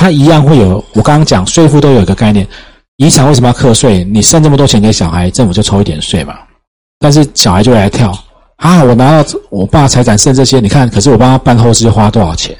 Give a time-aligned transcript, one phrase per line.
[0.00, 0.82] 他一样会有。
[0.94, 2.48] 我刚刚讲税负都有一个概念，
[2.96, 4.02] 遗产为什么要课税？
[4.02, 6.38] 你剩这么多钱给小孩，政府就抽一点税嘛。
[6.98, 8.10] 但是小孩就会来跳
[8.56, 8.82] 啊！
[8.82, 12.56] 我拿到我爸财产剩这些，你看，可是我帮他办后事就花多少钱？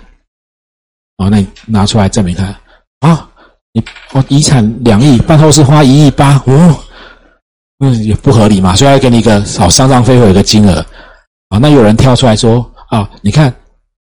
[1.17, 2.55] 啊，那你拿出来证明看
[3.01, 3.27] 啊！
[3.73, 3.83] 你
[4.13, 6.79] 我，遗产两亿，办后事花一亿八，哦，
[7.79, 10.85] 嗯，也不合理嘛，所以要给你一个好丧葬费会有一个金额
[11.49, 11.57] 啊。
[11.57, 13.51] 那有人跳出来说啊，你看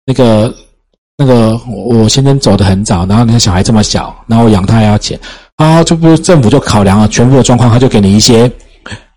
[0.05, 0.53] 那个
[1.21, 5.19] 那个我先生走的很早，然后你看小孩这么小，然后养他还要钱
[5.57, 8.51] 啊，这不政府就考量了全部的状况，他就给你一些。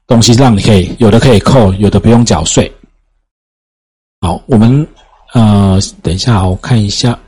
[0.06, 2.70] 东西让你可以有的可以扣，有的不用缴税。
[4.20, 4.86] 好，我们
[5.32, 7.18] 呃，等一下我看一下。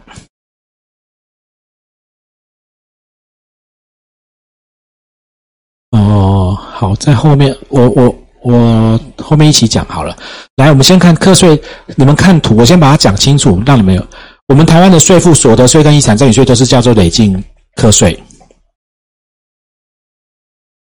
[5.92, 10.14] 哦，好，在后面，我我我后面一起讲好了。
[10.56, 11.58] 来，我们先看课税，
[11.96, 14.06] 你们看图，我先把它讲清楚，让你们有。
[14.48, 17.42] 我们台湾的税负，所得税跟遗产赠与税都是叫做累进
[17.74, 18.22] 课税。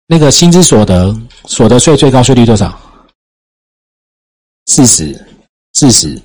[0.07, 2.79] 那个薪资所得所得税最高税率多少？
[4.67, 5.27] 四十，
[5.73, 6.21] 四十。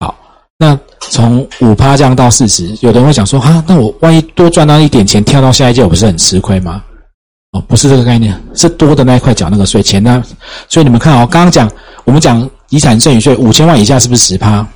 [0.00, 0.16] 好，
[0.58, 0.78] 那
[1.10, 6.84] 从五趴降到四十，有的人会讲说：哈，那我万一多赚到一点钱，跳到下一届，我不是很吃亏吗？
[7.52, 10.22] 哦，不是这个概念，是多的那一块缴那个税钱呢。
[10.68, 11.70] 所以你们看哦，刚刚讲
[12.04, 14.66] 我们讲遗产赠与税，五千万以下是不是十趴？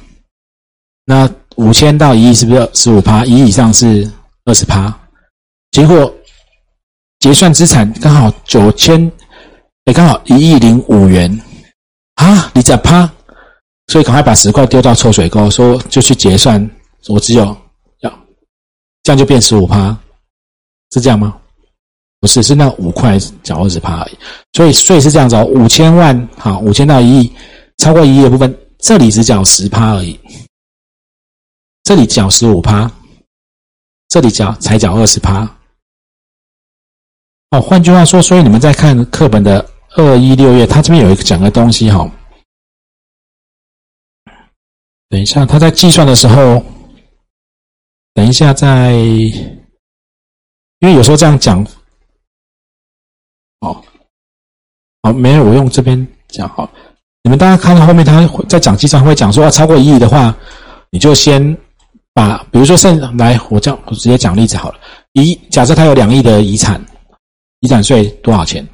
[1.04, 1.28] 那
[1.60, 3.24] 五千到一亿是不是十五趴？
[3.24, 4.10] 一亿以上是
[4.44, 4.92] 二十趴？
[5.70, 6.12] 结果。
[7.20, 9.12] 结算资产刚好九千，
[9.84, 11.30] 哎，刚好一亿零五元
[12.14, 12.50] 啊！
[12.54, 13.06] 你在趴，
[13.88, 16.58] 所以赶快把十块丢到臭水沟，说就去结算。
[17.08, 17.44] 我只有
[18.00, 18.10] 要
[19.02, 19.94] 这样就变十五趴，
[20.94, 21.36] 是这样吗？
[22.20, 24.18] 不是，是那五块缴二十趴而已。
[24.54, 27.32] 所以税是这样子哦，五千万好，五千到一亿，
[27.76, 30.18] 超过一亿的部分，这里只缴十趴而已，
[31.90, 32.88] 这里缴十五趴，
[34.10, 35.42] 这里缴才缴二十趴。
[37.50, 42.08] 哦，换句话说，所以你们在看课本的二一六页，它这边有一个讲的东西哈。
[45.08, 46.64] 等一下，他在计算的时候，
[48.14, 49.58] 等一下在，因
[50.82, 51.60] 为有时候这样讲，
[53.62, 53.84] 哦，
[55.02, 56.72] 好，没有，我用这边讲好。
[57.24, 60.32] 你们大家看到后面，他在讲计算会讲说，要超过一亿的话，
[60.90, 61.58] 你就先
[62.12, 64.80] 把，比如说剩来，我这样我直接讲例子好了。
[65.12, 66.84] 一假设他有两亿的遗产。
[67.62, 68.66] 遗产税多少钱？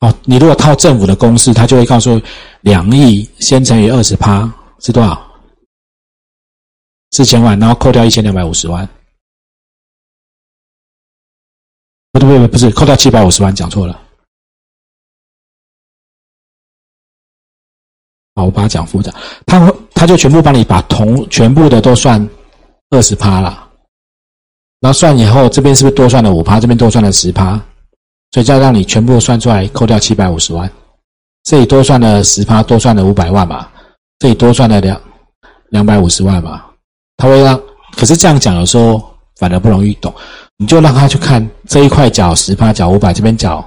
[0.00, 2.20] 哦，你如果套政府的公式，他就会告诉
[2.60, 5.26] 两亿先乘以二十趴是多少？
[7.12, 8.86] 四千万，然后扣掉一千两百五十万。
[12.12, 13.98] 不对不对不是，扣掉七百五十万，讲错了。
[18.34, 19.10] 好，我把它讲复杂，
[19.46, 22.28] 他他就全部帮你把同全部的都算
[22.90, 23.68] 二十趴了。
[24.80, 26.58] 然后算以后，这边是不是多算了五趴？
[26.58, 27.52] 这边多算了十趴，
[28.32, 30.68] 所以再让你全部算出来，扣掉七百五十万。
[31.44, 33.68] 这里多算了十趴，多算了五百万嘛。
[34.18, 35.00] 这里多算了两
[35.68, 36.64] 两百五十万嘛。
[37.16, 37.56] 他会让，
[37.96, 39.00] 可是这样讲有时候
[39.36, 40.12] 反而不容易懂。
[40.56, 43.64] 你就让他去看这一块缴十趴，缴五百，这边缴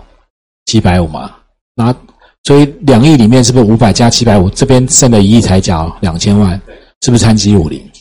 [0.66, 1.32] 七百五嘛。
[1.76, 1.98] 然后
[2.46, 4.50] 所以两亿里面是不是五百加七百五？
[4.50, 6.60] 这边剩了一亿才缴两千万，
[7.02, 7.92] 是不是参几五零？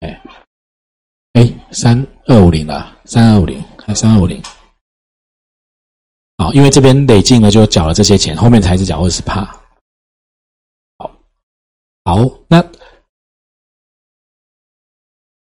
[0.00, 0.22] 哎
[1.32, 2.06] 哎三。
[2.26, 4.42] 二五零了，三二五零，还三二五零，
[6.38, 9.44] 好，因为这边累进了就缴了这些钱，后面才是缴二十帕。
[10.96, 11.14] 好，
[12.02, 12.16] 好，
[12.48, 12.64] 那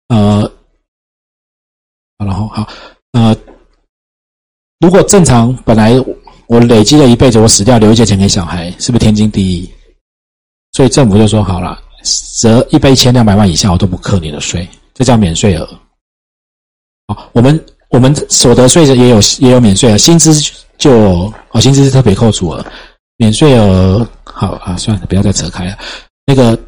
[0.07, 0.51] 呃，
[2.17, 2.67] 然后好，
[3.11, 3.37] 呃，
[4.79, 5.91] 如果正常，本来
[6.51, 9.71] 我累积了一辈子，我死掉留一些钱给小孩，是不是天经地义？
[10.73, 11.79] 所以政府就说好了，
[12.41, 15.65] 折一百一千两百万以下，我都不扣你的税，这叫免税额。
[17.07, 20.33] 好我们我们所得税也有也有免税额，薪资
[20.77, 20.91] 就
[21.51, 22.65] 哦，薪资是特别扣除额，
[23.15, 25.77] 免税额好啊，算了，不要再扯开了。
[26.25, 26.59] 那个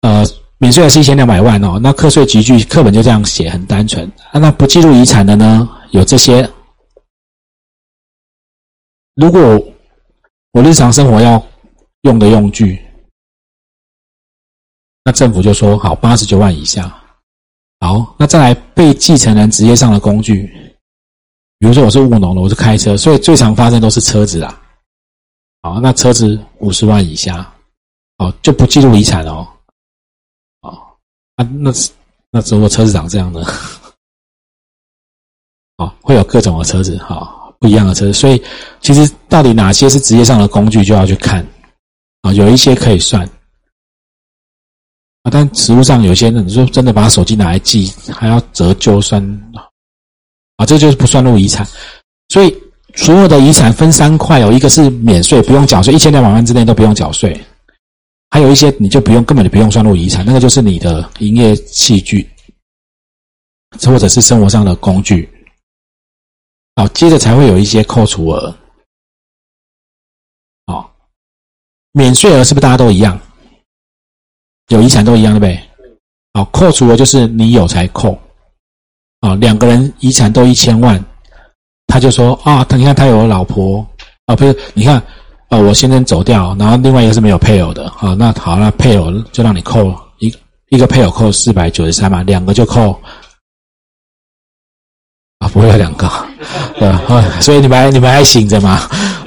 [0.00, 0.26] 呃，
[0.58, 4.40] 免税额是一千两百万哦，那课税集聚课本就这样写，很单纯啊。
[4.40, 6.50] 那不计入遗产的呢，有这些。
[9.18, 9.40] 如果
[10.52, 11.44] 我日常生活要
[12.02, 12.80] 用的用具，
[15.02, 16.88] 那政府就说好，八十九万以下。
[17.80, 20.46] 好，那再来被继承人职业上的工具，
[21.58, 24.62] 比如说我是务农的，我是开车，所以最常发生都是车子啦。
[25.62, 27.52] 好，那车子五十万以下，
[28.18, 29.44] 哦就不计入遗产哦。
[30.60, 30.70] 哦，
[31.34, 31.72] 啊，那
[32.30, 33.44] 那如果车子长这样的，
[35.78, 37.16] 哦，会有各种的车子，哈，
[37.60, 38.42] 不一样的车，所以
[38.80, 41.44] 其实到底哪些是职业上的工具，就要去看，
[42.22, 43.28] 啊，有一些可以算。
[45.24, 49.20] 啊，但实物上有些你说真的把手机拿来记，还要折旧算
[50.56, 51.66] 啊，这就是不算入遗产。
[52.28, 52.56] 所以
[52.94, 57.38] 所有的遗产分三块哦，一个是免税不用缴税，一千两百万之内都不用缴税，
[58.30, 62.28] 还有一些你就不用根本就不用算入遗产，那个就是你的营业器具，
[63.78, 65.28] 这或者是生活上的工具。
[66.78, 68.54] 好，接着才会有一些扣除额。
[70.66, 70.94] 好，
[71.90, 73.18] 免税额是不是大家都一样？
[74.68, 75.60] 有遗产都一样，对不对？
[76.34, 78.16] 好，扣除额就是你有才扣。
[79.18, 81.04] 啊，两个人遗产都一千万，
[81.88, 83.84] 他就说啊，他你看他有老婆
[84.26, 84.56] 啊，不是？
[84.72, 85.02] 你看
[85.48, 87.90] 啊，我先生走掉，然后另外一个是没有配偶的。
[87.90, 90.32] 好，那好，那配偶就让你扣一
[90.68, 92.96] 一个配偶扣四百九十三嘛，两个就扣。
[95.38, 96.08] 啊，不会有两个，
[96.78, 98.76] 对 啊，所以你们还你们还醒着吗？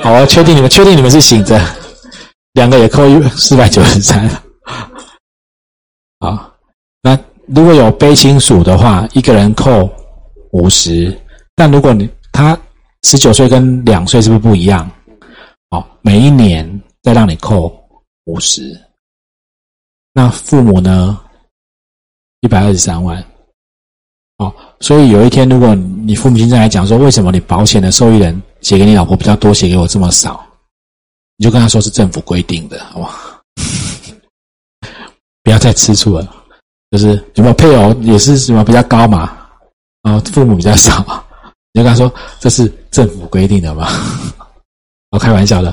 [0.02, 1.60] 好，我确定你们确定你们是醒着，
[2.54, 4.30] 两个也扣一四百九十三。
[6.20, 6.54] 好，
[7.02, 7.18] 那
[7.48, 9.90] 如果有悲亲属的话，一个人扣
[10.52, 11.18] 五十，
[11.56, 12.58] 但如果你他
[13.04, 14.90] 十九岁跟两岁是不是不一样？
[15.70, 17.74] 好，每一年再让你扣
[18.26, 18.78] 五十，
[20.14, 21.18] 那父母呢？
[22.42, 23.24] 一百二十三万。
[24.42, 30.44] 哦，所以有一天，如果你父母亲在来讲说，为什么你保险的受益人写给你老婆比较多，写给我这么少，
[31.38, 33.40] 你就跟他说是政府规定的，好吧？
[35.44, 36.28] 不要再吃醋了，
[36.90, 39.32] 就是有没有配偶也是什么比较高嘛，
[40.02, 41.06] 然后父母比较少，
[41.74, 43.90] 你就跟他说这是政府规定的嘛。
[45.12, 45.72] 我 开玩笑的，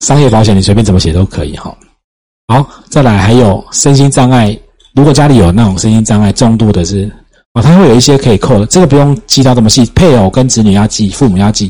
[0.00, 1.74] 商业保险你随便怎么写都可以哈。
[2.48, 4.54] 好，再来还有身心障碍，
[4.94, 7.10] 如果家里有那种身心障碍重度的是。
[7.54, 9.86] 哦，它会有一些可以扣的，这个不用记到这么细。
[9.94, 11.68] 配偶跟子女要记，父母要记。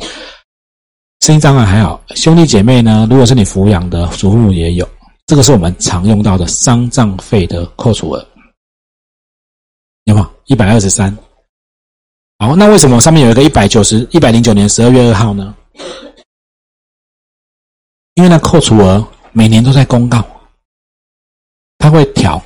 [1.20, 3.06] 身心障碍还好，兄弟姐妹呢？
[3.10, 4.88] 如果是你抚养的，祖父母也有。
[5.26, 8.26] 这个是我们常用到的丧葬费的扣除额，
[10.04, 10.30] 有吗？
[10.46, 11.16] 一百二十三。
[12.38, 15.54] 好，那为什么上面有一个一百九十一百零九年十二月二号呢？
[18.14, 20.22] 因为那扣除额每年都在公告，
[21.78, 22.42] 它会调。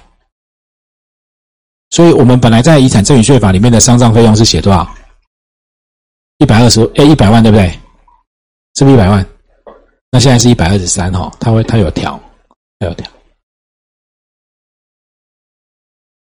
[1.90, 4.88] 所以我们本来在遗产赠与税法里面的丧葬费用是写多少？
[6.38, 7.68] 一百二十，哎，一百万对不对？
[8.76, 9.26] 是不是一百万？
[10.10, 12.20] 那现在是一百二十三哈，它会它有调，
[12.78, 13.06] 它有调。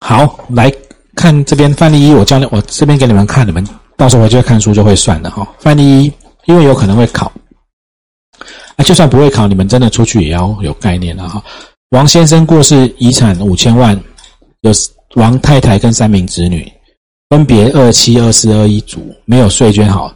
[0.01, 0.73] 好，来
[1.15, 3.67] 看这边范例一，我教你，我这边给你们看，你们
[3.97, 5.47] 到时候回去看书就会算的哈。
[5.59, 6.13] 范例一，
[6.47, 7.31] 因为有可能会考，
[8.77, 11.45] 啊，就算不会考，你们真的出去也要有概念了哈。
[11.91, 14.01] 王先生过世，遗产五千万，
[14.61, 14.73] 有。
[15.15, 16.71] 王太太跟三名子女
[17.31, 20.15] 分别二七、二四、二一组，没有税捐好，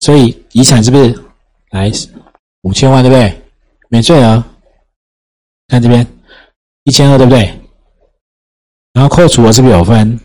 [0.00, 1.18] 所以遗产是不是
[1.70, 1.90] 来
[2.60, 3.42] 五千万，对不对？
[3.88, 4.44] 免税额，
[5.68, 6.06] 看这边
[6.84, 7.50] 一千二，对不对？
[8.92, 10.20] 然后扣除额是不是有分？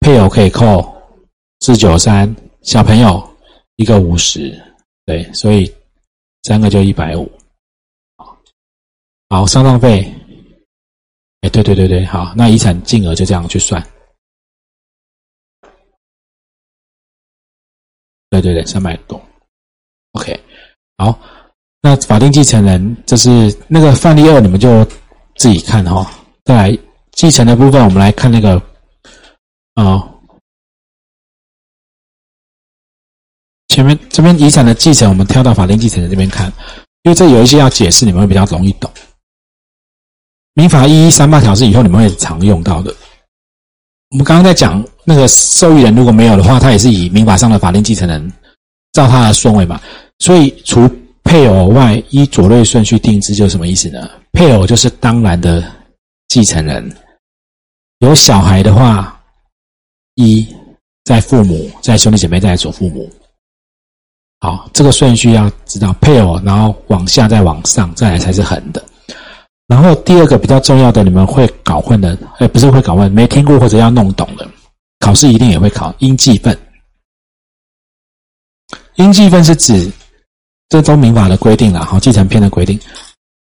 [0.00, 0.84] 配偶可以扣
[1.60, 3.22] 四九三，小朋友
[3.76, 4.60] 一个五十，
[5.04, 5.72] 对，所以
[6.42, 7.30] 三个就一百五。
[9.28, 10.12] 好，丧葬费。
[11.48, 13.84] 对对对对，好，那遗产净额就这样去算。
[18.30, 19.20] 对对对，三百多。
[20.12, 20.38] OK，
[20.98, 21.18] 好，
[21.80, 24.84] 那法定继承人这是那个范例二，你们就
[25.36, 26.10] 自己看哈。
[26.44, 26.78] 再来
[27.12, 28.60] 继承的部分，我们来看那个
[29.74, 30.02] 啊，
[33.68, 36.52] 前面这边遗产的继承，我们跳到法定继承人这边看，
[37.02, 38.90] 因为这有一些要解释，你们会比较容易懂。
[40.56, 42.90] 民法一一三八条是以后你们会常用到的。
[44.08, 48.32] 我们刚刚在讲那个受益人如果没有的话，他也是以民法上的法定继承人
[48.92, 49.78] 照他的顺位嘛。
[50.18, 50.90] 所以除
[51.24, 54.08] 配偶外，依左类顺序定制，就是什么意思呢？
[54.32, 55.62] 配偶就是当然的
[56.28, 56.90] 继承人，
[57.98, 59.20] 有小孩的话，
[60.14, 60.46] 一
[61.04, 63.10] 在父母，在兄弟姐妹，在祖父母。
[64.40, 68.82] 好，这个顺序要知道，配偶，然后往下再往上，再来才是横的。
[69.68, 74.48] 然后第二个比较重要的，你们会搞混的，哎，不是会搞混，没听过或者要弄懂的，
[75.00, 76.56] 考试一定也会考应继分。
[78.94, 79.90] 应继分是指，
[80.68, 82.78] 这都民法的规定了，哈，继承篇的规定，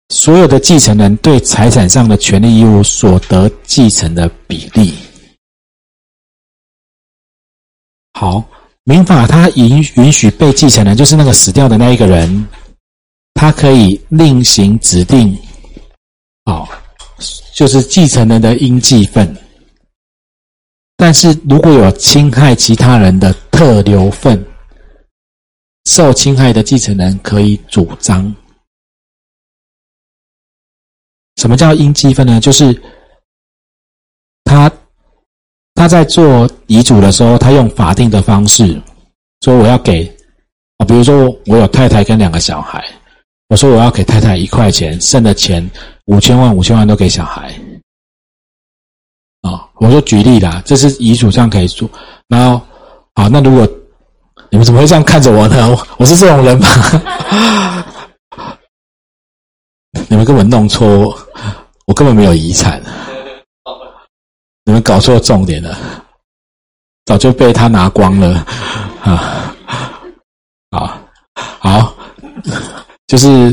[0.10, 4.94] 所有的继承人对财产上的权利义务所得继承的比例。
[8.14, 8.44] 好，
[8.84, 12.48] 民法它允允许被继承人，就是那个死掉的那一个人，
[13.34, 15.36] 他可以另行指定。
[16.46, 16.68] 好，
[17.56, 19.36] 就是继承人的应继分，
[20.98, 24.44] 但是如果有侵害其他人的特留份，
[25.86, 28.34] 受侵害的继承人可以主张。
[31.38, 32.40] 什么叫应继分呢？
[32.40, 32.80] 就是
[34.44, 34.72] 他
[35.74, 38.80] 他在做遗嘱的时候，他用法定的方式
[39.42, 40.06] 说我要给
[40.78, 42.84] 啊，比如说我有太太跟两个小孩，
[43.48, 45.68] 我说我要给太太一块钱，剩的钱
[46.06, 47.54] 五千万五千万都给小孩
[49.42, 49.68] 啊。
[49.76, 51.90] 我说举例啦，这是遗嘱上可以做。
[52.28, 52.62] 然后
[53.16, 53.68] 好，那如果
[54.50, 55.70] 你们怎么会这样看着我呢？
[55.98, 56.68] 我是这种人吗？
[60.10, 61.18] 你们根本弄错，
[61.86, 62.82] 我根本没有遗产。
[64.64, 65.78] 你们搞错重点了，
[67.06, 68.46] 早就被他拿光了
[69.02, 69.56] 啊！
[70.70, 70.98] 好，
[71.60, 71.96] 好，
[73.08, 73.50] 就是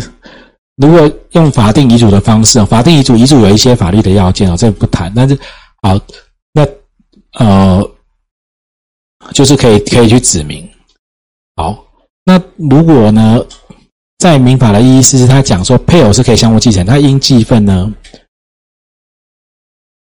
[0.77, 5.13] 如果用法定遗嘱的方式啊，法定遗嘱遗嘱有一些法律的要件哦，这不谈。
[5.15, 5.39] 但是
[5.83, 5.99] 好，
[6.53, 6.67] 那
[7.39, 7.91] 呃，
[9.33, 10.69] 就是可以可以去指明。
[11.57, 11.85] 好，
[12.25, 13.45] 那如果呢，
[14.19, 17.93] 在民法的意思是他讲说配偶是可以相互继承，他应继分呢？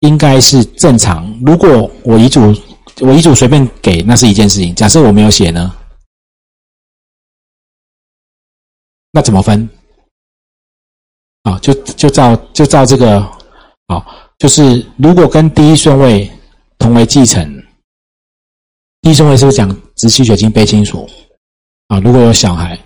[0.01, 1.27] 应该是正常。
[1.45, 2.55] 如果我遗嘱，
[3.01, 4.75] 我遗嘱随便给，那是一件事情。
[4.75, 5.75] 假设我没有写呢，
[9.11, 9.69] 那怎么分？
[11.47, 13.21] 啊，就就照就照这个，
[13.87, 14.05] 啊，
[14.37, 16.29] 就是如果跟第一顺位
[16.77, 17.65] 同为继承，
[19.01, 21.09] 第一顺位是不是讲直系血亲卑亲属？
[21.87, 22.77] 啊，如果有小孩，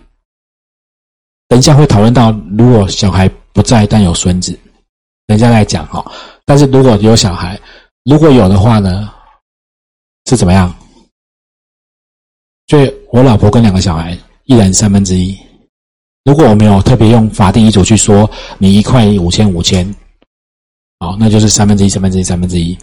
[1.49, 4.52] 等一下会讨论到，如果小孩不在但有孙子，
[5.26, 6.05] 等一下再讲哈。
[6.45, 7.59] 但是如果有小孩，
[8.05, 9.11] 如果有的话呢，
[10.26, 10.71] 是怎么样？
[12.67, 12.79] 就
[13.11, 15.35] 我老婆跟两个小孩，一人三分之一。
[16.24, 19.94] 如果我没有特别用法定遗嘱去说你一块五千五千，
[20.98, 22.76] 好，那就是三分之一三分之一三分之一。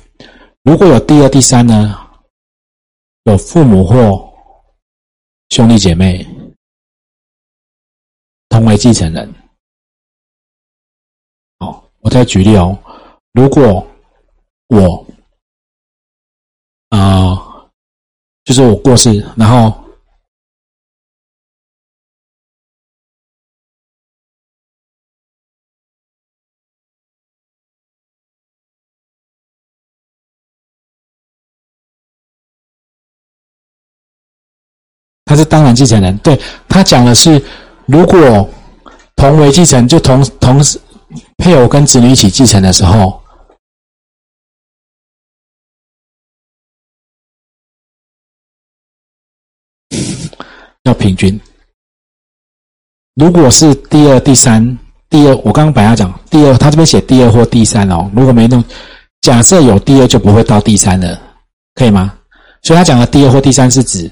[0.64, 1.96] 如果有第二第三呢，
[3.24, 4.28] 有父母或
[5.50, 6.26] 兄弟姐妹
[8.50, 9.34] 同为继承人。
[11.60, 12.78] 好，我再举例哦。
[13.34, 13.86] 如果
[14.68, 15.06] 我
[16.90, 17.70] 啊，
[18.44, 19.72] 就是我过世，然后
[35.38, 36.18] 是当然继承人。
[36.18, 37.42] 对他讲的是，
[37.86, 38.50] 如果
[39.16, 40.80] 同为继承，就同同时
[41.38, 43.22] 配偶跟子女一起继承的时候。
[50.84, 51.38] 要平均。
[53.16, 54.78] 如果是第二、第三，
[55.10, 58.10] 第二，我刚刚本来讲第二，他这边写第二或第三哦。
[58.16, 58.64] 如果没弄，
[59.20, 61.20] 假设有第二，就不会到第三了，
[61.74, 62.18] 可以吗？
[62.62, 64.10] 所以他讲的第二或第三是指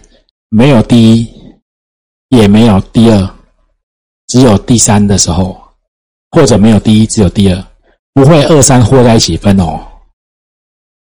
[0.50, 1.34] 没有第一，
[2.30, 3.36] 也没有第二，
[4.28, 5.62] 只有第三的时候，
[6.32, 7.68] 或者没有第一，只有第二，
[8.14, 9.80] 不会二三和在一起分哦。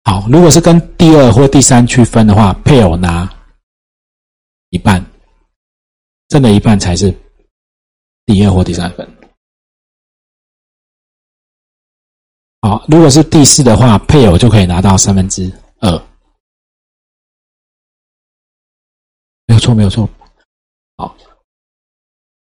[0.03, 3.29] 好，如果是跟第二或第三去分的话，配偶拿
[4.69, 5.03] 一半。
[6.29, 7.15] 剩的一半才是
[8.25, 9.07] 第二或第三份。
[12.61, 16.07] 好，如果是第四的话，配偶就可以拿到三分之二。
[19.63, 20.07] 错，没有错。
[20.97, 21.15] 好，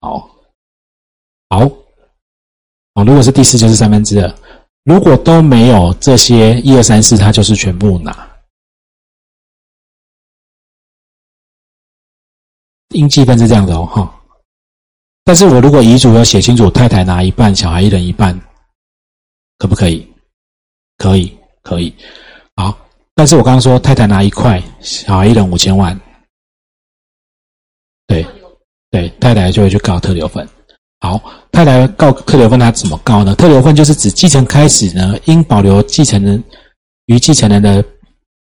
[0.01, 0.19] 好，
[1.49, 1.69] 好，
[2.95, 3.05] 好。
[3.05, 4.35] 如果是第四，就是三分之二。
[4.85, 8.13] 如果都没有这些一二三四，他就是全部拿。
[12.95, 14.15] 应计分是这样的哦，哈。
[15.25, 18.39] 但是我如果遗嘱要写清楚，太太拿一半，小孩一人一半，
[19.59, 20.07] 可不可以？
[20.97, 21.95] 可以，可以。
[22.57, 22.77] 好，
[23.15, 25.99] 但是我刚刚说太太拿一块，小孩一人五千万，
[28.09, 28.27] 对，
[28.91, 30.47] 对，太太就会去告特留份。
[31.01, 31.21] 好，
[31.53, 33.33] 太太告特留份，他怎么告呢？
[33.37, 36.43] 特留份就是指继承开始呢，应保留继承人
[37.07, 37.85] 与继承人的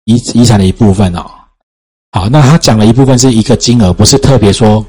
[0.03, 1.25] 遗遗产的一部分哦。
[2.11, 4.85] 好，那他讲了一部分是一个金额，不是特别说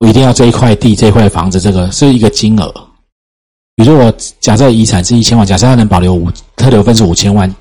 [0.00, 2.74] 我一定要这一块地、这一块房子，这个是一个金额。
[3.76, 7.54] 比如说我假设遗产是一千万，假设他能保留五特留份是五千万，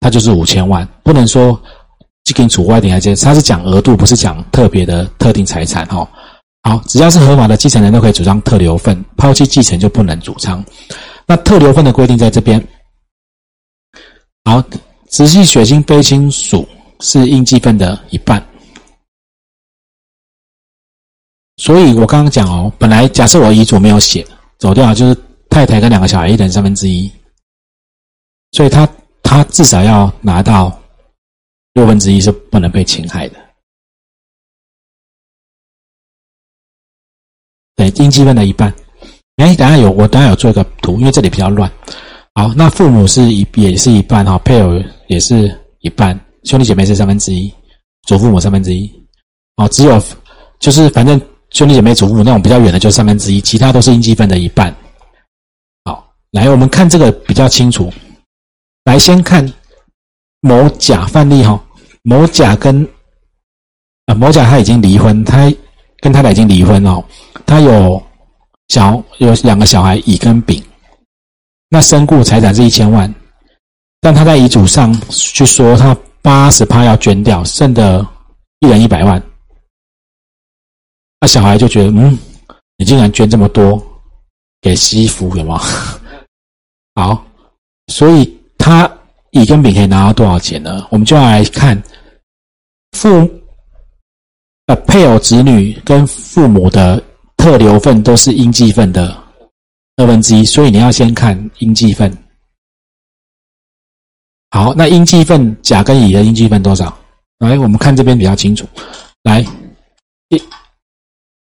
[0.00, 1.58] 他就是五千万，不能说
[2.24, 6.08] 去给你除外点还是他是讲额度，不是讲特别的特定财产哦。
[6.62, 10.64] 好，只要是合法的继承人都可以主张特留份，抛弃继承就不能主张。
[11.26, 12.64] 那特留份的规定在这边。
[14.44, 14.62] 好，
[15.10, 16.66] 直系血亲非亲属。
[17.00, 18.42] 是应继分的一半，
[21.56, 24.24] 所以我刚刚讲哦，本来假设我遗嘱没有写
[24.58, 27.10] 走掉，就是太太跟两个小孩一人三分之一，
[28.52, 28.88] 所以他
[29.24, 30.80] 他至少要拿到
[31.74, 33.36] 六分之一是不能被侵害的。
[37.76, 38.72] 对，应积分的一半。
[39.36, 41.70] 哎，等下有我等下有做一个图，因为这里比较乱。
[42.34, 47.52] 好，那父母是一也是一半哈，配偶也是一半，兄弟姐妹是三分之一，
[48.06, 48.88] 祖父母三分之一。
[49.56, 50.00] 哦，只有
[50.60, 54.72] 就是反正兄弟姐妹、祖父母那种比较远的，就三分之一，其他都是应积分的一半。
[55.84, 57.92] 好，来我们看这个比较清楚。
[58.84, 59.44] 来先看
[60.44, 61.58] 某甲范例哈，
[62.02, 62.86] 某甲跟
[64.04, 65.50] 啊某甲他已经离婚，他
[66.00, 67.02] 跟太太已经离婚哦，
[67.46, 68.02] 他有
[68.68, 70.62] 小有两个小孩乙跟丙，
[71.70, 73.12] 那身故财产是一千万，
[74.02, 78.06] 但他在遗嘱上去说他八十趴要捐掉，剩的
[78.60, 79.22] 一人一百万，
[81.20, 82.18] 那小孩就觉得嗯，
[82.76, 83.82] 你竟然捐这么多
[84.60, 85.58] 给媳妇，有吗？
[87.00, 87.24] 好，
[87.86, 88.38] 所以。
[88.56, 88.90] 他
[89.34, 90.86] 乙跟丙可以拿到多少钱呢？
[90.90, 91.80] 我们就要来看
[92.92, 93.08] 父
[94.66, 97.02] 呃配偶、子女跟父母的
[97.36, 99.14] 特留份都是应继份的
[99.96, 102.16] 二分之一，所以你要先看应继份。
[104.50, 106.96] 好，那应继份甲跟乙的应继份多少？
[107.38, 108.64] 来，我们看这边比较清楚。
[109.24, 109.44] 来，
[110.28, 110.40] 一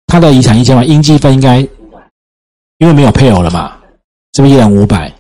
[0.08, 1.60] 他的遗产一千万，应继份应该
[2.78, 3.78] 因为没有配偶了嘛，
[4.36, 5.14] 是不是一人五百？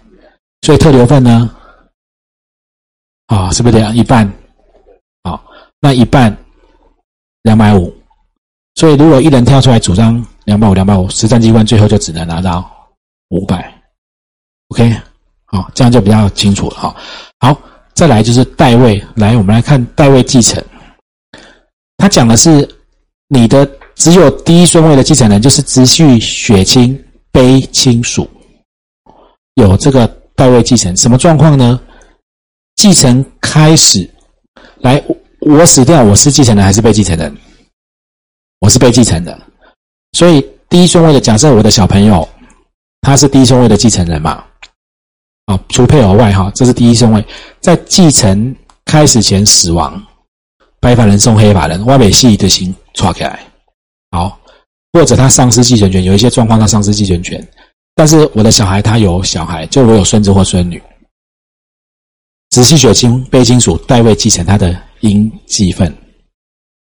[0.61, 1.53] 所以特留份呢？
[3.33, 3.95] 啊，是不是这样？
[3.95, 4.31] 一半，
[5.23, 5.43] 好，
[5.81, 6.35] 那一半
[7.41, 7.91] 两百五，
[8.75, 12.63] 所以如果一人跳出来主张两百五，两百五，实战机关最后就只能拿到
[13.29, 13.73] 五百
[14.67, 14.95] ，OK，
[15.45, 16.95] 好，这样就比较清楚了哈。
[17.39, 17.59] 好，
[17.95, 20.63] 再来就是代位，来，我们来看代位继承。
[21.97, 22.69] 他讲的是
[23.29, 28.29] 你的只有第一顺位的继承人，就是直系血亲卑亲属
[29.55, 31.81] 有这个代位继承，什么状况呢？
[32.75, 34.09] 继承开始，
[34.81, 35.01] 来，
[35.39, 37.35] 我死掉，我是继承人还是被继承人？
[38.59, 39.37] 我是被继承的，
[40.13, 42.27] 所以第一顺位的，假设我的小朋友，
[43.01, 44.43] 他是第一顺位的继承人嘛？
[45.45, 47.25] 啊，除配偶外哈，这是第一顺位，
[47.61, 50.01] 在继承开始前死亡，
[50.79, 53.39] 白发人送黑发人，外美系的行抓起来，
[54.11, 54.39] 好，
[54.93, 57.45] 或者他丧失继承权，有一些状况他丧失继承权，
[57.95, 60.81] 但是我的小孩他有小孩，就我有孙子或孙女。
[62.53, 65.91] 直系血亲被亲属代位继承他的应继份，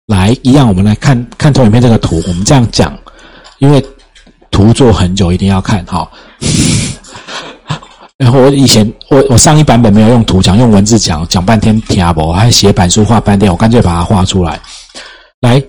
[0.07, 2.21] 来一样，我们来看看投影片这个图。
[2.27, 2.99] 我们这样讲，
[3.59, 3.81] 因为
[4.51, 6.11] 图做很久，一定要看哈。
[8.19, 14.61] 然后我以前我我上一版本没有用图讲，用文字讲，讲半天听不，还写板书画半天，我干脆把它画出来。
[15.39, 15.63] 来，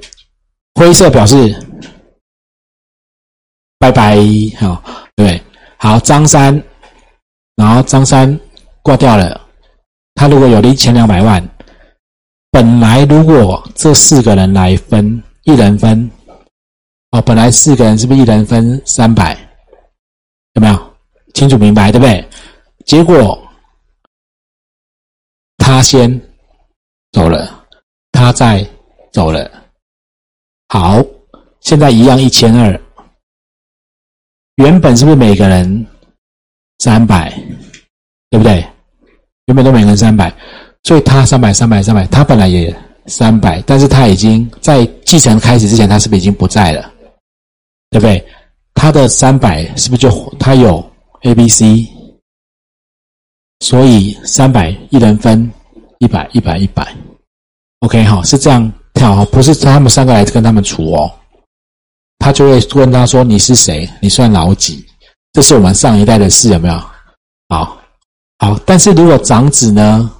[0.74, 1.56] 灰色表示
[3.78, 4.18] 拜拜，
[4.60, 4.84] 好，
[5.16, 5.40] 对，
[5.78, 6.60] 好，张三，
[7.56, 8.40] 然后张三
[8.82, 9.45] 挂掉了。
[10.16, 11.48] 他如果有了一千两百万，
[12.50, 16.10] 本来如果这四个人来分，一人分，
[17.12, 19.38] 哦，本来四个人是不是一人分三百？
[20.54, 20.96] 有没有
[21.34, 21.92] 清楚明白？
[21.92, 22.28] 对不对？
[22.86, 23.38] 结果
[25.58, 26.10] 他先
[27.12, 27.66] 走了，
[28.12, 28.66] 他再
[29.12, 29.52] 走了。
[30.70, 31.04] 好，
[31.60, 32.82] 现在一样一千二，
[34.56, 35.86] 原本是不是每个人
[36.80, 37.30] 三百？
[38.30, 38.66] 对不对？
[39.48, 40.34] 原本都每人三百，
[40.84, 46.92] 所以他三百、三百、三百，他本来也三百，但是他已经在继承开始之前，他是不是已经不在了？
[47.92, 48.26] 对不对？
[48.74, 50.84] 他的三百是不是就他有
[51.22, 51.88] A、B、C？
[53.60, 55.50] 所以三百一人分
[56.00, 56.94] 一百、一百、一百
[57.82, 61.10] ，OK 哈，是这样跳哈，不是他们三个来跟他们除哦，
[62.18, 63.88] 他就会问他说：“你是谁？
[64.02, 64.84] 你算老几？”
[65.34, 66.82] 这是我们上一代的事，有没有？
[67.50, 67.80] 好。
[68.38, 70.12] 好，但是如果长子呢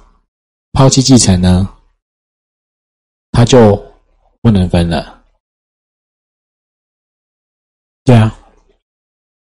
[0.72, 1.68] 抛弃继承呢，
[3.30, 3.76] 他就
[4.40, 5.22] 不能分了。
[8.04, 8.34] 对啊，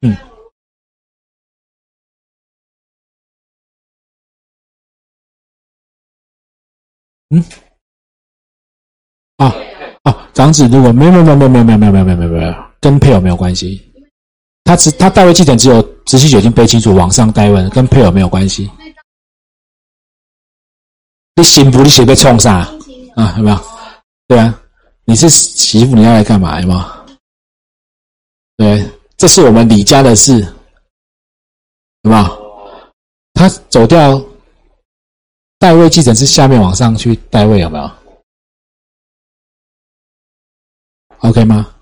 [0.00, 0.16] 嗯，
[7.31, 7.44] 嗯，
[9.37, 9.53] 啊
[10.05, 13.92] 啊，长子如果没有没有没有没有没有没有没有没有没有没有跟配偶没有关系。
[14.64, 18.71] 他只他代位继承只有直系血亲被清楚往上代位，跟配偶没有关系。
[21.37, 22.59] 你媳妇你写被冲啥
[23.17, 23.35] 啊？
[23.37, 23.59] 有没有？
[24.29, 24.62] 对啊，
[25.05, 26.61] 你是媳妇，你要来干嘛？
[26.61, 26.81] 有没有？
[28.57, 30.40] 对，这是我们李家的事，
[32.03, 32.45] 有没有？
[33.33, 34.23] 他走掉，
[35.59, 37.90] 代位继承是下面往上去代位，有没有
[41.19, 41.73] ？OK 吗？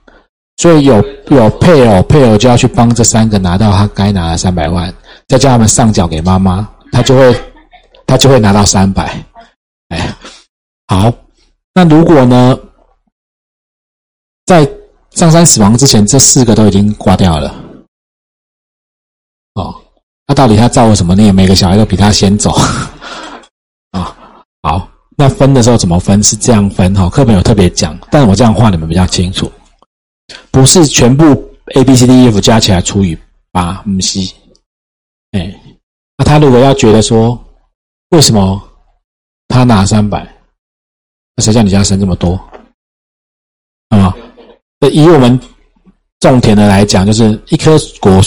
[0.63, 4.95] 所以有有配偶，配偶就要去帮这三个拿到他该拿的三百万，
[5.27, 7.37] 再叫他们上缴给妈妈，他就会
[8.07, 9.13] 他就会拿到三百。
[9.89, 10.17] 哎，
[10.87, 11.13] 好，
[11.75, 12.57] 那如果呢，
[14.47, 14.65] 在
[15.11, 17.53] 张三死亡之前，这四个都已经挂掉了，
[19.55, 19.75] 哦，
[20.29, 21.33] 那到底他造了什么孽？
[21.33, 22.53] 每个小孩都比他先走，
[23.91, 24.17] 啊。
[24.63, 26.23] 好，那分的时候怎么分？
[26.23, 29.51] 是这样分哈，课本有特别讲，但我这样画你们比较清楚，
[30.51, 31.25] 不是全部
[31.75, 33.17] A B C D E F 加起来除以
[33.51, 34.21] 八，不是。
[35.33, 35.55] 哎，
[36.19, 37.43] 那他如果要觉得说，
[38.11, 38.63] 为什么
[39.49, 40.27] 他拿三百，
[41.37, 42.39] 那谁叫你家生这么多？
[43.89, 44.15] 啊，
[44.93, 45.39] 以我们
[46.21, 48.21] 种田的来讲，就是一棵果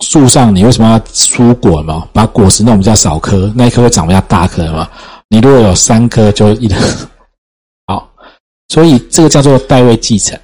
[0.00, 2.08] 树上，你为什么要疏果嘛？
[2.12, 4.88] 把果实弄比较少颗，那一颗会长比较大颗嘛？
[5.28, 6.68] 你如果有三颗，就一
[7.86, 8.12] 好，
[8.68, 10.38] 所以这个叫做代位继承。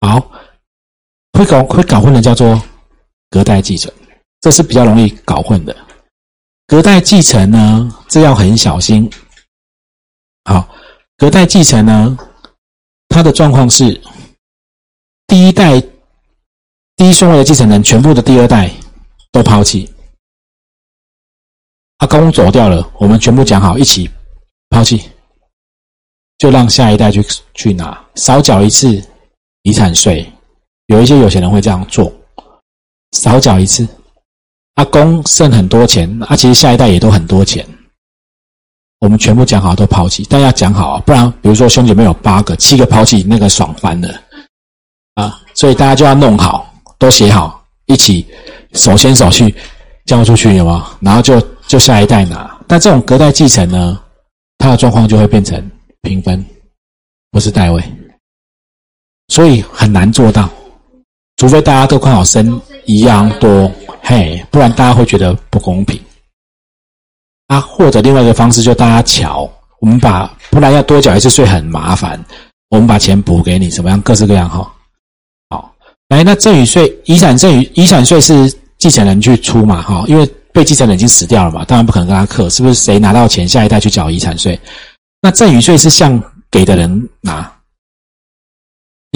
[0.00, 0.30] 好，
[1.32, 2.62] 会搞会搞混的叫做
[3.30, 3.92] 隔代继承。
[4.40, 5.74] 这是比较容易搞混的，
[6.66, 9.10] 隔代继承呢，这要很小心。
[10.44, 10.68] 好，
[11.16, 12.16] 隔代继承呢，
[13.08, 14.00] 它的状况是，
[15.26, 15.80] 第一代
[16.94, 18.70] 第一顺位的继承人全部的第二代
[19.32, 19.92] 都抛弃，
[21.98, 24.08] 阿公走掉了，我们全部讲好一起
[24.68, 25.10] 抛弃，
[26.38, 29.02] 就让下一代去去拿，少缴一次
[29.66, 30.24] 遗产税。
[30.86, 32.12] 有一些有钱人会这样做，
[33.10, 33.84] 少缴一次。
[34.74, 37.66] 阿公剩很多钱，啊，其实下一代也都很多钱。
[39.00, 44.08] 我们全部讲好都抛弃，但要讲好，不然比如说兄弟妹有八个、七个抛弃，那个爽翻了
[45.14, 45.42] 啊！
[45.54, 48.24] 所以大家就要弄好，都写好，一起
[48.74, 49.52] 手牵手去
[50.04, 50.96] 交出去，有吗？
[51.00, 52.56] 然后就就下一代拿。
[52.68, 54.00] 但这种隔代继承呢，
[54.58, 55.70] 它的状况就会变成
[56.02, 56.44] 平分，
[57.32, 57.82] 不是代位，
[59.36, 60.48] 所以很难做到，
[61.36, 63.70] 除非大家都刚好生一样多。
[64.00, 66.00] 嘿，不然大家会觉得不公平
[67.48, 67.60] 啊。
[67.60, 69.46] 或者另外一个方式，就大家瞧，
[69.78, 72.18] 我们把不然要多缴一次税很麻烦，
[72.70, 74.00] 我们把钱补给你，怎么样？
[74.00, 74.72] 各式各样哈。
[75.50, 75.70] 好，
[76.08, 79.82] 来，那赠与税、遗产赠与、遗产税是继承人去出嘛？
[79.82, 82.74] 哈，因为被继承人已经死掉了嘛，当然不可能跟他克，是不是？
[82.74, 84.58] 谁拿到钱，下一代去缴遗产税？
[85.20, 86.18] 那赠与税是向
[86.50, 87.52] 给的人拿，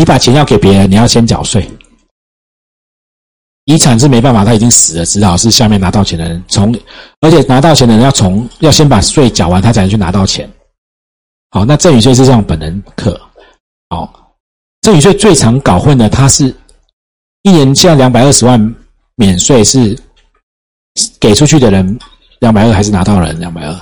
[0.01, 1.71] 你把钱要给别人，你要先缴税。
[3.67, 6.75] 遗产是没办法，他已经死了，只好是下面拿到钱的人从，
[7.21, 10.51] 而且拿到钱的人要从要先把税缴完，他才能去拿到钱。
[11.51, 13.21] 好，那赠与税是这样本人课。
[13.91, 14.35] 好，
[14.81, 16.47] 赠与税最常搞混的，他是
[17.43, 18.75] 一年现在两百二十万
[19.17, 20.03] 免税是
[21.21, 21.99] 给出去的人
[22.39, 23.81] 两百二，还是拿到人两百二？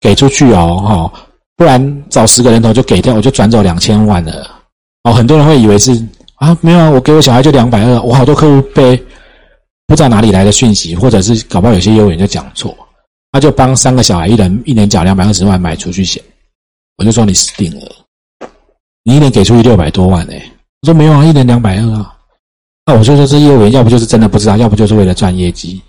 [0.00, 4.50] 给出去哦，哈，不然找十个人头就给掉，我就转走两千万了。
[5.04, 5.92] 哦，很多人会以为是。
[6.36, 8.96] 啊，没有啊，我给我小孩就两百二，我好多客户被
[9.86, 12.76] 不知道哪里来的讯息，或者是搞不好有些业务员就讲错，
[13.30, 16.20] 他就帮三个小孩一人一年缴两百二十万买储蓄险，
[16.98, 17.86] 我就说你死定了，
[19.04, 20.34] 你一年给出去六百多万呢，
[20.80, 22.12] 我说没有啊，一年两百二啊，
[22.86, 25.80] 那我就说这业务员要不就是真的不知道，要不就是为了赚业绩，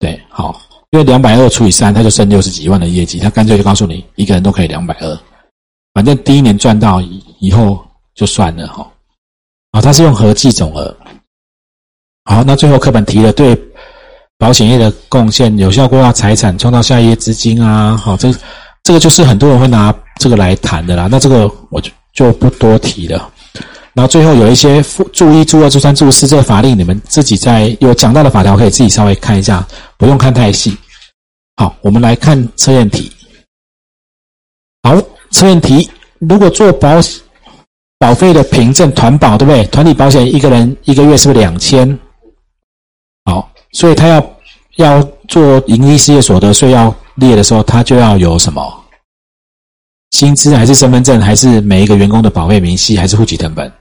[0.00, 0.60] 对，好，
[0.94, 5.18] 因为两百二除以三，他就剩六十几万的业绩，他干脆就告诉你一个人都可以两百二，
[5.92, 7.02] 反正第一年赚到
[7.40, 8.88] 以后就算了哈。
[9.72, 10.96] 啊，他是用合计总额。
[12.26, 13.60] 好，那最后课本提了对
[14.38, 17.96] 保险业的贡献、有效规划财产、创造下一页资金啊。
[17.96, 18.32] 好，这
[18.84, 21.08] 这个就是很多人会拿这个来谈的啦。
[21.10, 23.28] 那这个我就就不多提了。
[23.94, 24.80] 然后最后有一些
[25.12, 29.66] 注一、注二、注三、注四这个法令，你们自己在有讲到的法条可以自己稍微看一下，
[29.98, 30.76] 不用看太细。
[31.56, 33.10] 好，我们来看测验题。
[34.82, 34.94] 好，
[35.30, 37.00] 测验题，如果做保。
[37.96, 39.64] 保费的凭证团保对不对？
[39.68, 41.98] 团体保险一个人一个月是不是两千？
[43.24, 44.36] 好，所以他要
[44.76, 48.84] 要做盈利事业所得税要列的时候，他就要有什么
[50.10, 53.72] 薪资还是身份证还是每一个员工的保费明细还是户籍成本？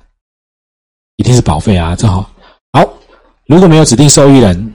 [1.18, 1.94] 一定是保费啊！
[1.94, 2.30] 正好
[2.72, 2.88] 好，
[3.48, 4.74] 如果没有指定受益人，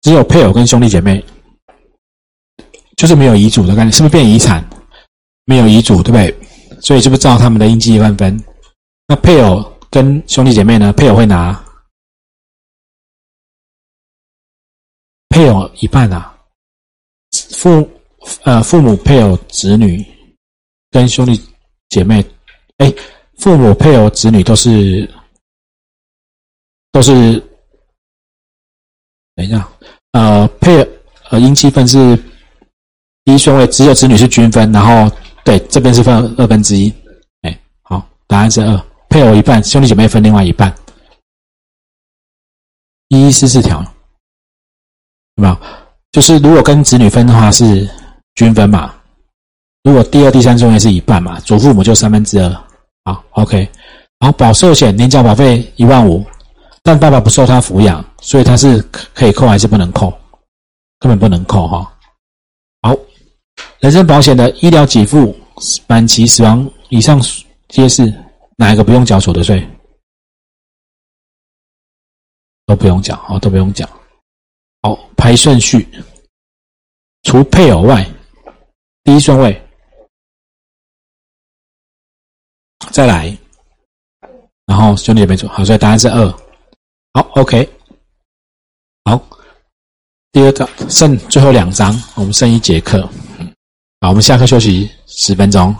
[0.00, 1.22] 只有配偶跟兄弟姐妹，
[3.00, 4.62] 就是没有遗嘱的概念，是不是变遗产？
[5.46, 6.80] 没有遗嘱对不对？
[6.82, 8.38] 所以是不是照他们的应计万分？
[9.06, 10.92] 那配偶跟兄弟姐妹呢？
[10.92, 11.64] 配偶会拿
[15.30, 16.38] 配偶一半啊，
[17.52, 17.88] 父
[18.42, 20.04] 呃父母、配偶、子女
[20.90, 21.42] 跟兄弟
[21.88, 22.22] 姐妹，
[22.76, 22.94] 哎，
[23.38, 25.10] 父母、配偶、子女都是
[26.92, 27.40] 都是，
[29.34, 29.66] 等一下，
[30.12, 30.86] 呃，配
[31.30, 32.14] 呃应计分是
[33.24, 35.10] 第一顺位，只有子女是均分，然后。
[35.42, 36.92] 对，这边是分二分之一，
[37.40, 40.72] 哎，好，答案是二，配偶一半，兄弟姐妹分另外一半，
[43.08, 43.80] 一一四四条，
[45.36, 45.56] 有没有？
[46.12, 47.88] 就是如果跟子女分的话是
[48.34, 48.94] 均分嘛，
[49.82, 52.64] 如果第二、第三顺位是一半嘛，祖父母就三分之二，
[53.06, 53.66] 好，OK，
[54.20, 56.22] 好，保寿险年缴保费一万五，
[56.82, 58.78] 但爸爸不受他抚养，所以他是
[59.14, 60.12] 可以扣还是不能扣？
[60.98, 61.90] 根本不能扣哈。
[63.80, 65.34] 人身保险的医疗给付、
[65.86, 67.18] 满期死亡以上
[67.68, 68.12] 皆是
[68.56, 69.66] 哪一个不用缴所得税？
[72.66, 73.88] 都不用讲，哦，都不用讲。
[74.82, 75.88] 好，排顺序，
[77.22, 78.06] 除配偶外，
[79.02, 79.60] 第一顺位，
[82.92, 83.36] 再来，
[84.66, 86.30] 然后兄弟没错，好，所以答案是二。
[87.14, 87.68] 好，OK，
[89.04, 89.20] 好，
[90.32, 93.08] 第二个剩最后两张，我们剩一节课，
[94.02, 95.76] 好，我们下课休息十分钟。